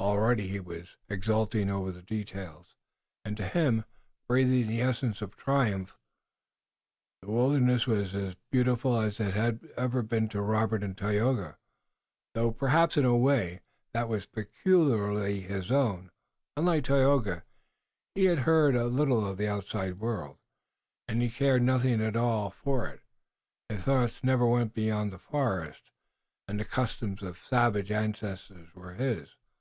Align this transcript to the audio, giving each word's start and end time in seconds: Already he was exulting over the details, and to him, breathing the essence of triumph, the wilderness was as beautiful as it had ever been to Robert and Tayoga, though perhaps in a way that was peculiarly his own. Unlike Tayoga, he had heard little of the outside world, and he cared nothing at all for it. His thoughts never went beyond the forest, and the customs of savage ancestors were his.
Already 0.00 0.48
he 0.48 0.58
was 0.58 0.96
exulting 1.08 1.70
over 1.70 1.92
the 1.92 2.02
details, 2.02 2.74
and 3.24 3.36
to 3.36 3.46
him, 3.46 3.84
breathing 4.26 4.66
the 4.66 4.80
essence 4.80 5.22
of 5.22 5.36
triumph, 5.36 5.96
the 7.20 7.30
wilderness 7.30 7.86
was 7.86 8.12
as 8.12 8.34
beautiful 8.50 8.98
as 9.00 9.20
it 9.20 9.32
had 9.34 9.60
ever 9.76 10.02
been 10.02 10.28
to 10.30 10.40
Robert 10.42 10.82
and 10.82 10.98
Tayoga, 10.98 11.56
though 12.34 12.50
perhaps 12.50 12.96
in 12.96 13.04
a 13.04 13.16
way 13.16 13.60
that 13.92 14.08
was 14.08 14.26
peculiarly 14.26 15.40
his 15.42 15.70
own. 15.70 16.10
Unlike 16.56 16.84
Tayoga, 16.86 17.44
he 18.16 18.24
had 18.24 18.38
heard 18.40 18.74
little 18.74 19.24
of 19.24 19.36
the 19.38 19.46
outside 19.46 20.00
world, 20.00 20.38
and 21.06 21.22
he 21.22 21.30
cared 21.30 21.62
nothing 21.62 22.00
at 22.02 22.16
all 22.16 22.50
for 22.50 22.88
it. 22.88 23.02
His 23.68 23.84
thoughts 23.84 24.24
never 24.24 24.46
went 24.48 24.74
beyond 24.74 25.12
the 25.12 25.18
forest, 25.18 25.90
and 26.48 26.58
the 26.58 26.64
customs 26.64 27.22
of 27.22 27.38
savage 27.38 27.92
ancestors 27.92 28.74
were 28.74 28.94
his. 28.94 29.36